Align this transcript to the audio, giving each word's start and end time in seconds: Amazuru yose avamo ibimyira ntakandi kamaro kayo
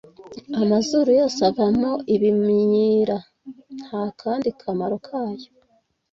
Amazuru 0.61 1.09
yose 1.19 1.39
avamo 1.51 1.91
ibimyira 2.15 3.17
ntakandi 3.83 4.49
kamaro 4.59 4.95
kayo 5.07 5.49